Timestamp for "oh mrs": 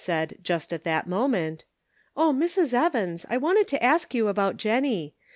2.17-2.73